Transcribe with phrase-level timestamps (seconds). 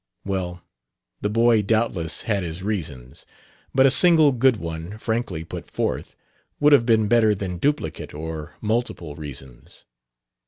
[0.25, 0.63] Well,
[1.21, 3.27] the boy doubtless had his reasons.
[3.71, 6.15] But a single good one, frankly put forth,
[6.59, 9.85] would have been better than duplicate or multiple reasons.